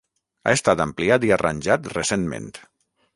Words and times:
Ha 0.45 0.53
estat 0.59 0.79
ampliat 0.85 1.27
i 1.27 1.31
arranjat 1.37 1.91
recentment. 1.97 2.49